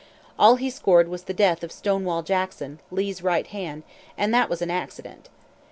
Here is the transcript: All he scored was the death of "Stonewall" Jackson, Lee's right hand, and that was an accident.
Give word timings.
All 0.39 0.55
he 0.55 0.71
scored 0.71 1.09
was 1.09 1.25
the 1.25 1.31
death 1.35 1.63
of 1.63 1.71
"Stonewall" 1.71 2.23
Jackson, 2.23 2.79
Lee's 2.89 3.21
right 3.21 3.45
hand, 3.45 3.83
and 4.17 4.33
that 4.33 4.49
was 4.49 4.63
an 4.63 4.71
accident. 4.71 5.29